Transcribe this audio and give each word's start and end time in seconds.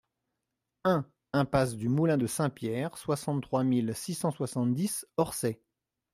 un 0.83 1.05
impasse 1.31 1.75
du 1.75 1.87
Moulin 1.87 2.17
de 2.17 2.25
Saint-Pierre, 2.25 2.97
soixante-trois 2.97 3.63
mille 3.63 3.93
six 3.93 4.15
cent 4.15 4.31
soixante-dix 4.31 5.05
Orcet 5.15 5.61